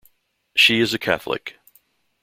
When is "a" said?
0.95-0.97